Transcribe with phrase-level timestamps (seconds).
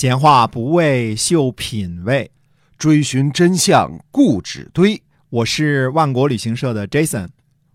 [0.00, 2.30] 闲话不为秀品味，
[2.78, 5.02] 追寻真相固执堆。
[5.28, 7.26] 我是万国旅行社的 Jason，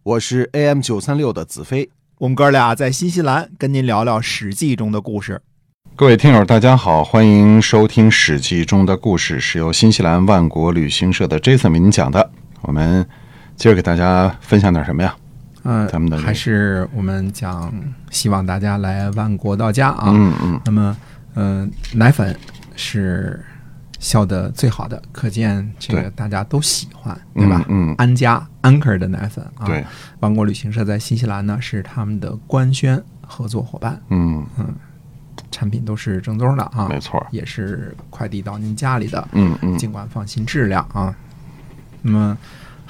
[0.03, 1.89] 我是 AM 九三六的子飞。
[2.19, 5.41] 我们哥俩在新西兰跟您聊聊《史记》中的故事。
[5.97, 12.31] 各位听友，大家好，欢迎收听《史记》中的故事，是由新西兰万国旅行社的 Jason 为您讲的。
[12.61, 13.05] 我们
[13.57, 15.13] 今儿给大家分享点什么呀？
[15.65, 17.73] 嗯，咱们的还是我们讲，
[18.11, 20.05] 希望大家来万国到家啊。
[20.07, 20.95] 嗯嗯，那么，
[21.35, 22.37] 嗯、奶粉
[22.75, 23.43] 是
[23.99, 27.63] 销的最好的，可见这个大家都喜欢，对吧？
[27.69, 29.85] 嗯嗯安佳 Anchor 的奶粉啊，对，
[30.19, 34.75] 王国旅行社在新西兰呢是他们的官宣合作伙伴，嗯嗯，
[35.51, 37.25] 产品都是正宗的啊，没错。
[37.31, 41.15] 也是快递到您家里的，嗯嗯，尽管放心质量啊。
[42.01, 42.37] 那么，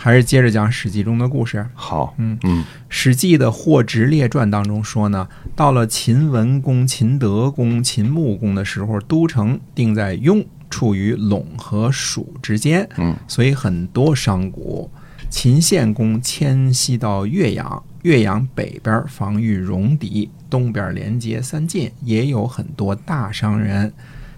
[0.04, 1.66] 还是接着讲《史记》中的故事。
[1.74, 14.90] 好，嗯嗯《史记》的《货殖列传》当中说呢，到了秦文公、秦德公、秦穆公的时候，都城定在雍，处于陇和蜀之间，嗯，所以很多商贾。
[15.30, 23.94] 秦献公迁徙到岳阳，岳阳北边防御戎狄，东边连接三晋，也有很多大商人。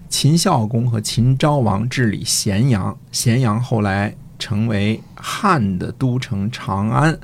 [0.09, 7.17] 秦孝公和秦昭王治理咸阳，咸阳后来成为汉的都城长安，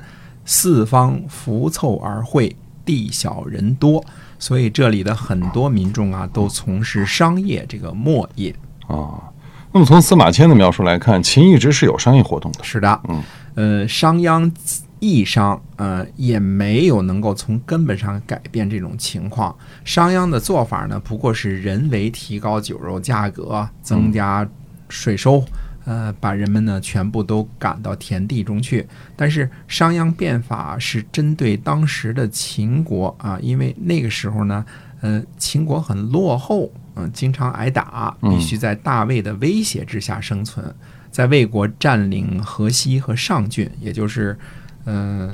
[0.44, 4.04] 四方浮凑而会，地小人多，
[4.38, 8.54] 所以这里的很多民众啊，都从事商业这个末业。
[8.86, 9.30] 啊。
[9.74, 12.62] 那么从司马迁的描述来看，秦一直是有商业活动的。
[12.62, 13.22] 是的，嗯，
[13.54, 14.52] 呃，商鞅
[15.00, 19.56] 易商，呃，也没有能够从根本上改变这种情况。
[19.82, 24.46] 商鞅的做法呢，不过是人为提高酒肉价格，增加
[24.90, 25.42] 税收，
[25.84, 28.86] 呃，把人们呢全部都赶到田地中去。
[29.16, 34.64] 但是商鞅变法是针对当时的秦国啊，因为那个时候呢，
[35.00, 40.74] 呃，秦国很落后，嗯、经常挨打，必须在大魏的威胁之下生存。
[41.10, 44.38] 在魏国占领河西和上郡，也就是，
[44.86, 45.30] 嗯、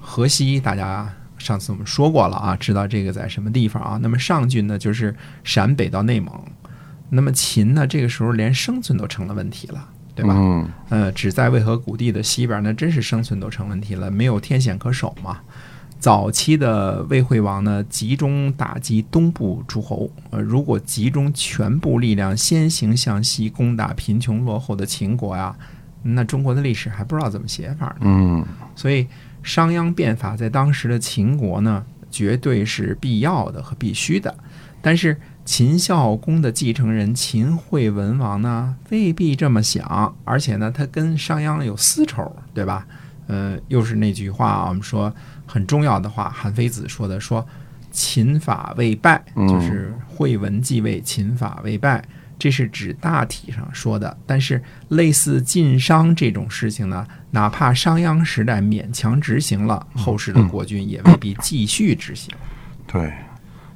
[0.00, 1.08] 河西大家
[1.38, 3.98] 上次我们说过了啊，知道这个在什么地方啊？
[4.02, 5.14] 那么上郡呢，就是
[5.44, 6.34] 陕北到内蒙。
[7.10, 10.34] 那么秦呢，这个时候连生存都成了问题了，对吧？
[10.36, 15.38] 嗯呃，只在渭河谷地的西边，那真是生存都成问题了，没有天险可守嘛。
[15.98, 20.10] 早期的魏惠王呢，集中打击东部诸侯。
[20.30, 25.54] 呃，如果集中全部力量先行向西攻打贫穷落后的秦国呀，
[26.02, 28.02] 那中国的历史还不知道怎么写法呢。
[28.04, 29.06] 嗯所以
[29.42, 34.34] 商鞅变法在当时的秦国呢，绝对是必要的和必须的。
[34.80, 35.14] 但是
[35.50, 42.86] 秦孝公的继承人秦惠文王呢，未必这么想，而且呢，他跟商鞅有私仇，对吧？
[43.26, 45.12] 呃，又是那句话啊，我们说
[45.44, 47.44] 很重要的话，韩非子说的，说
[47.90, 52.00] 秦法未败，嗯就是惠文继位，秦法未败。
[52.38, 62.32] 这是指大体上说的，但是类似晋商这种事情呢，哪怕商鞅时代勉强执行了，后世的国君也未必继续执行。
[62.86, 63.12] 对。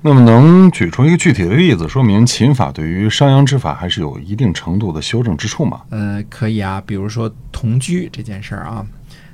[0.06, 5.80] 那么能举出一个具体的例子，说明秦法对于商鞅之法还是有一定程度的修正之处吗？
[5.88, 8.86] 呃，可以啊，比如说同居这件事儿啊，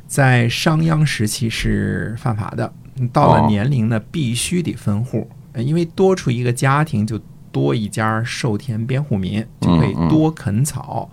[0.06, 2.72] 在商鞅时期是犯法的，
[3.12, 7.20] 到了哦年龄呢，必须得分户，呃因为多出一个家庭就
[7.50, 11.10] 多一家受田边户民，就可以多垦草。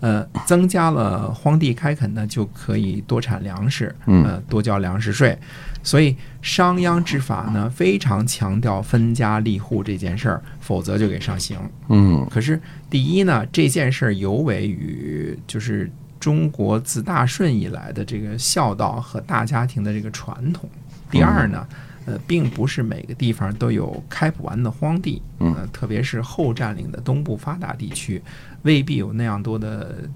[0.00, 5.38] 呃，增加了荒地开垦呢，就可以多产粮食，嗯呃，多交粮食税。
[5.82, 11.58] 所以商鞅之法呢，非常强调分家立户这件事儿，否则就给上刑。
[11.88, 20.68] 嗯可是第一呢，这件事儿尤为与就是中国自大顺以来的这个孝道和大家庭的这个传统。
[21.10, 21.66] 第二呢，
[22.06, 28.22] 呃，并不是每个地方都有开不完的荒地，嗯呃，特别是后占领的东部发达地区，
[28.62, 30.08] 未必有那样多的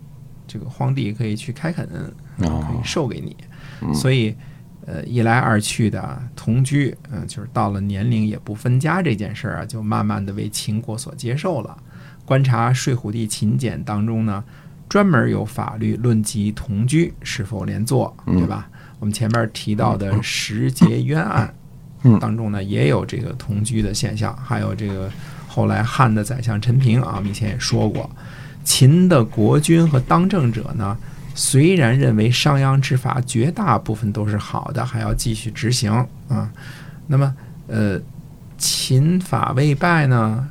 [0.46, 1.88] 这个荒地可以去开垦，
[2.38, 3.36] 可以授给你，
[3.94, 4.34] 所以。
[4.86, 11.74] 呃，一来二去的同居，嗯、就是到了年龄也不分家这件事儿啊，就慢慢的为秦国所接受了。
[12.26, 14.44] 观察《睡虎地秦简》当中呢，
[14.86, 18.68] 专门有法律论及同居是否连坐，对吧？
[18.98, 21.54] 我们前面提到的石节冤案嗯
[22.20, 25.10] 当中呢，也有这个同居的现象，还有这个
[25.48, 28.10] 后来汉的宰相陈平啊，我们以前也说过，
[28.62, 30.96] 秦的国君和当政者呢，
[31.34, 35.90] 虽然认为商鞅之法绝大部分都是好的，还要继续执行
[36.28, 36.50] 啊，
[37.06, 37.34] 那么
[37.66, 38.00] 呃，
[38.58, 40.46] 秦法未败呢，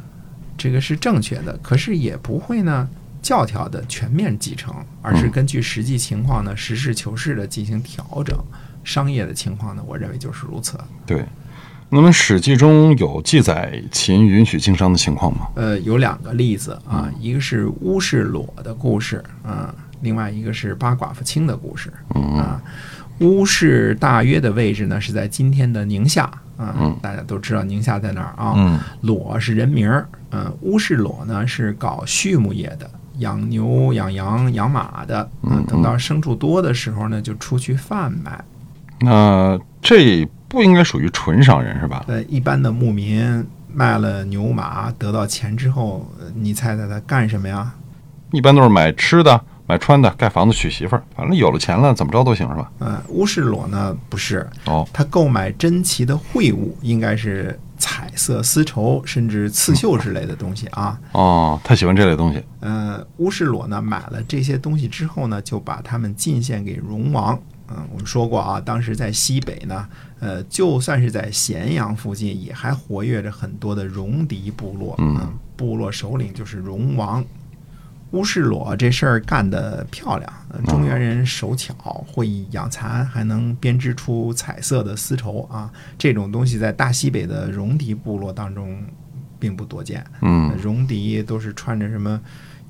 [0.58, 2.88] 这个是正确的，可是也不会呢
[3.22, 8.38] 教条的全面继承，而是根据实际情况呢实事求是的进行调整。
[8.84, 10.78] 商业的情况呢，我认为就是如此。
[11.06, 11.24] 对。
[11.96, 15.48] 那么《史记》中有记载秦允许经商的情况吗？
[15.54, 22.60] 呃，有两个例子啊，一个是乌氏裸的故事啊，另外一个是八寡妇卿的故事啊。
[23.20, 26.24] 乌氏大约的位置呢是在今天的宁夏
[26.58, 28.56] 啊，大家都知道宁夏在哪儿啊？
[28.58, 38.44] 嗯裸是人名儿，嗯，乌氏裸呢是搞畜牧业的，养牛、养羊、养马的，嗯，等到牲畜多的时候呢，就出去贩卖。
[39.00, 42.06] 那这不应该属于纯商人是吧？
[42.08, 47.74] 呃，一般的牧民卖了牛马得到钱之后，呃你猜猜他干什么呀？
[48.32, 52.72] 一般都是买吃的、买穿的、盖房子、娶媳妇儿，反正有了钱了，怎么着都行是吧？
[52.78, 61.00] 呃，乌士裸呢不是，哦，他购买珍奇的秽物，应该是彩色丝绸甚至刺绣之类的东西啊。
[61.14, 62.44] 哦，他喜欢这类东西。
[62.60, 67.40] 呃，乌士裸呢买了这些东西之后呢，就把它们进献给戎王。
[67.70, 69.88] 嗯、我们说过啊，当时在西北呢，
[70.20, 74.96] 呃，就算是在咸阳附近，也还活跃着很多的戎狄部落。
[75.00, 77.24] 嗯部落首领就是戎王。
[78.12, 81.74] 乌氏裸这事儿干得漂亮，呃中原人手巧，
[82.08, 85.72] 会养蚕，还能编织出彩色的丝绸啊。
[85.98, 88.84] 这种东西在大西北的戎狄部落当中
[89.40, 90.06] 并不多见。
[90.22, 92.22] 嗯戎狄都是穿着什么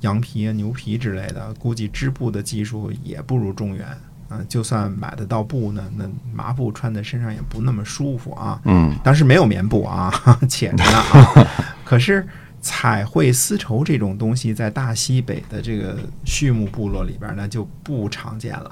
[0.01, 3.85] 羊皮啊、牛皮之类的，估计织布的技术也不如中原。
[4.29, 8.59] 啊，就算买得到布呢，那麻布穿在身上也不那么舒服啊。
[8.65, 10.11] 嗯当时没有棉布啊，
[10.49, 11.47] 浅着呢啊。
[11.83, 12.25] 可是
[12.61, 18.71] 彩绘丝绸这种东西，在大西北的这个畜牧部落里边呢，就不常见了。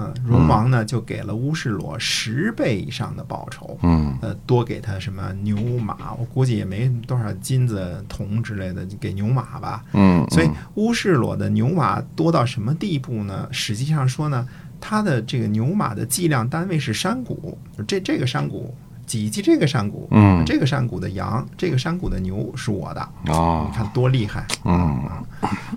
[0.00, 9.84] 嗯，戎王呢就给了乌氏裸十倍以上的报酬，嗯呃，多给他什么牛马，我估计也没多少金子铜之类的，就给牛马吧。
[9.94, 13.48] 嗯，所以乌氏裸的牛马多到什么地步呢？
[13.50, 14.46] 实际上说呢，
[14.80, 18.74] 它的这个牛马的计量单位是山谷，这这个山谷
[19.06, 20.44] 几级这个山谷，嗯。
[20.44, 23.66] 这个山谷的羊，这个山谷的牛是我的，哦。
[23.68, 24.46] 你看多厉害！
[24.64, 25.02] 嗯。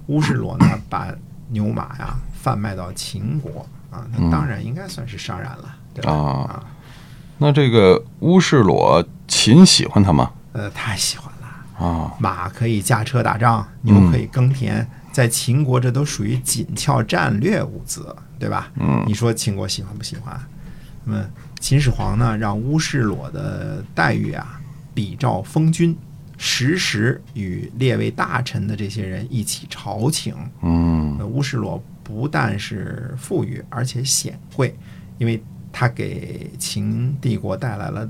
[0.08, 1.08] 乌氏裸呢，把
[1.50, 6.12] 牛马呀贩卖到秦国啊，那当然应该算是商人了，对吧？
[6.12, 6.64] 啊。
[7.38, 10.32] 那这个乌氏裸秦喜欢他吗？
[10.54, 11.86] 呃，太喜欢了。
[11.86, 18.72] 啊，马可以驾车打仗，牛可以耕田，在秦国这都属于紧俏战略物资，对吧？
[18.80, 20.40] 嗯你说秦国喜欢不喜欢？
[21.04, 21.26] 那么
[21.60, 24.62] 秦始皇呢，让乌氏裸的待遇啊，
[24.94, 25.98] 比照封君，
[26.38, 30.36] 时时与列位大臣的这些人一起朝请。
[30.62, 34.76] 嗯呃乌氏裸不但是富裕，而且显贵，
[35.18, 38.10] 因为他给秦帝国带来了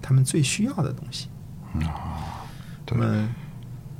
[0.00, 1.28] 他们最需要的东西。
[2.86, 3.28] 对那么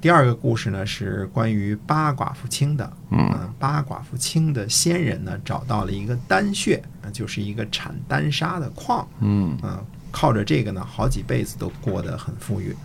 [0.04, 2.92] 第二个故事呢，是关于八寡妇卿的。
[3.08, 9.08] 嗯呃八寡妇卿的先人呢，找到了一个丹穴，呃就是一个产丹砂的矿。
[9.20, 12.76] 嗯，嗯、靠着这个呢，好几辈子都过得很富裕。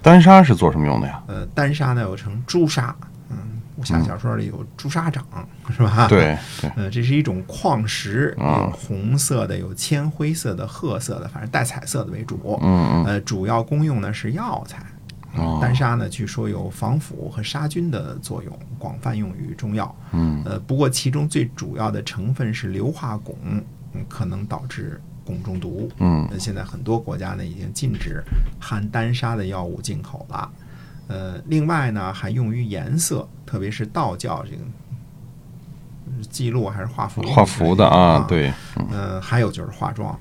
[0.00, 1.20] 丹砂是做什么用的呀？
[1.26, 2.94] 呃，丹砂呢又称朱砂，
[3.30, 3.36] 嗯，
[3.74, 5.26] 武侠小说里有朱砂掌，
[5.76, 6.06] 是吧？。
[6.06, 12.56] 对对，呃，这是一种矿石，啊有红色的，有铅灰色的、褐色的，反正带彩色的为主。
[12.62, 14.80] 嗯嗯呃，主要功用呢是药材。
[15.36, 19.94] 哦丹砂呢，据说有防腐和杀菌的作用，广泛用于中药。
[20.12, 23.64] 嗯呃，不过其中最主要的成分是硫化汞，嗯，
[24.08, 25.88] 可能导致汞中毒。
[25.98, 28.22] 嗯那现在很多国家呢已经禁止
[28.58, 30.50] 含丹砂的药物进口了。
[31.06, 34.62] 呃，另外呢还用于颜色，特别是道教这个
[36.28, 37.22] 记录还是画符？
[37.22, 38.24] 画符的啊，。
[38.28, 38.52] 对，
[38.90, 40.18] 呃，还有就是化妆。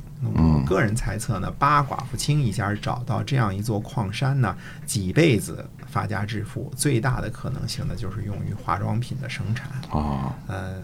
[0.65, 9.69] 个人猜测呢，八寡妇清一家找到这样一座矿山呢，几辈子发家致富，最大的可能性呢就是用于化妆品的生产。
[9.89, 10.81] 啊，呃，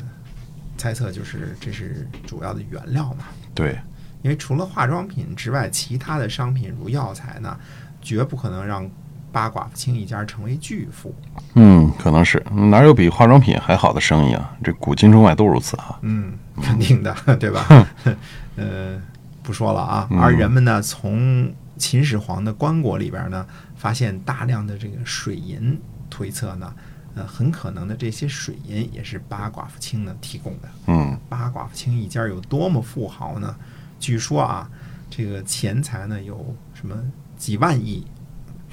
[0.78, 3.26] 猜测就是这是主要的原料嘛。
[3.54, 3.78] 对，
[4.22, 7.58] 因为除了化妆品之外，其他的商品如药材呢，
[8.02, 8.90] 绝不可能让
[9.32, 11.14] 八寡妇清一家成为巨富。
[11.56, 14.56] 嗯，可能是哪有比化妆品还好的生意啊？
[14.64, 16.00] 这古今中外都如此啊。
[16.02, 17.88] 嗯，肯定的，对吧？
[18.56, 18.98] 呃，
[19.46, 20.08] 不说了啊。
[20.10, 26.74] 嗯而人们呢，从秦始皇的棺椁里边呢，发现大量的这个水银，推测呢，
[27.16, 30.70] 呃，很可能的这些水银也是八寡妇卿呢提供的。
[30.88, 33.56] 嗯八寡妇卿一家有多么富豪呢？
[34.00, 34.70] 据说啊，
[35.10, 36.96] 这个钱财呢有什么
[37.38, 38.06] 几万亿，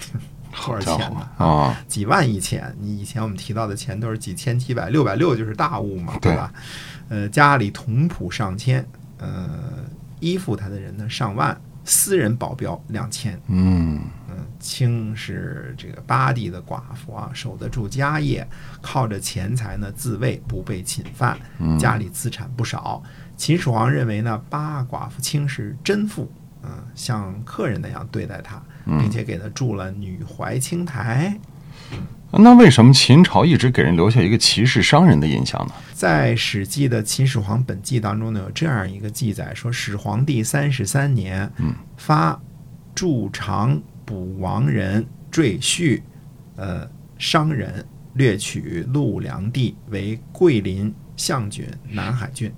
[0.66, 1.28] 多少钱呢？
[1.36, 6.52] 伙啊，几万亿钱，你以前我们提到的钱都是几千、几百、六百六就是大物嘛，对吧？
[7.08, 8.86] 呃，家里童仆上千，
[9.18, 9.48] 呃，
[10.22, 13.38] 依附他的人呢上万，私人保镖两千。
[13.48, 14.00] 嗯
[14.30, 18.48] 嗯，清是这个巴蒂的寡妇啊，守得住家业，
[18.80, 21.36] 靠着钱财呢自卫，不被侵犯，
[21.78, 23.02] 家里资产不少。
[23.36, 26.30] 秦始皇认为呢，八寡妇清是真富，
[26.62, 31.36] 嗯、像客人那样对待她，并且给她筑了女怀青台。
[32.32, 35.74] 那为什么秦朝一直给人留下一个歧视商人的印象呢？
[35.92, 42.40] 在《史记》的《秦始皇本纪》当中呢，有这样一个记载，说始皇帝三十三年，嗯发
[42.94, 46.00] 筑长补王人赘婿，
[46.56, 47.84] 呃，商人
[48.14, 52.50] 掠取陆梁地为桂林象郡、南海郡。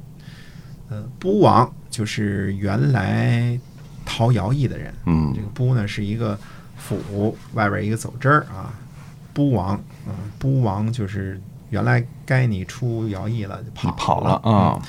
[0.88, 3.58] 呃，都王就是原来
[4.04, 6.38] 陶徭役的人，嗯这个都呢是一个
[6.76, 8.72] 府外边一个走之儿啊，
[9.34, 11.38] 都王，嗯，都王就是
[11.68, 14.80] 原来该你出徭役了，就跑你跑了啊，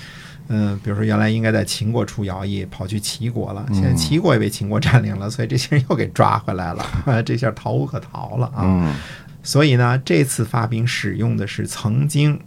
[0.47, 8.61] 嗯，比如说原来应该在秦国出徭役，跑去齐国了，现在嗯齐国也被秦国占领了，所以这些人又给抓回来了，啊， 这下逃无可逃了啊。
[8.63, 8.95] 嗯
[9.43, 12.39] 所以呢，这次发兵使用的是曾经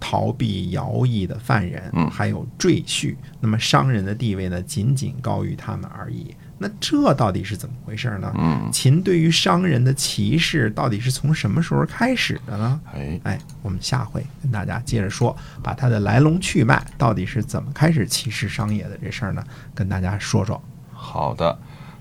[0.00, 3.14] 逃避徭役的犯人，嗯还有赘婿。
[3.40, 6.34] 那么商人的地位呢，仅仅高于他们而已。
[6.58, 8.32] 那这到底是怎么回事呢？
[8.36, 12.80] 嗯，秦对于商人的歧视到底是从什么时候开始的呢？
[12.92, 20.60] 哎，哎，我们下回跟大家接着说，把它的来龙去脉到底是怎么开始歧视商业的这事儿呢，跟大家说说。
[20.92, 21.56] 好的。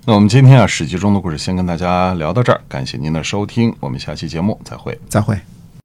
[0.05, 4.97] 那我们今天啊，《史记》中的故事先跟大家聊到这儿，感谢您的收听，我们下期节目再会。
[5.09, 5.37] 再会。